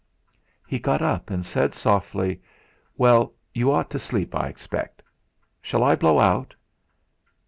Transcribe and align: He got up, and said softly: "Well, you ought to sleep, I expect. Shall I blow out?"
He 0.65 0.79
got 0.79 1.03
up, 1.03 1.29
and 1.29 1.45
said 1.45 1.75
softly: 1.75 2.41
"Well, 2.97 3.33
you 3.53 3.71
ought 3.71 3.91
to 3.91 3.99
sleep, 3.99 4.33
I 4.33 4.47
expect. 4.47 5.03
Shall 5.61 5.83
I 5.83 5.93
blow 5.93 6.19
out?" 6.19 6.55